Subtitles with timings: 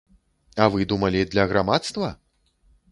[0.65, 2.13] А вы думалі, для грамадства?